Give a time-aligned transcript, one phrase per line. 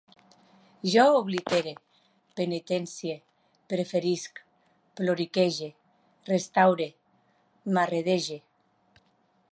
[0.93, 1.73] Jo oblitere,
[2.39, 3.17] penitencie,
[3.73, 4.41] preferisc,
[5.01, 5.69] ploriquege,
[6.35, 6.89] restaure,
[7.79, 8.43] marradege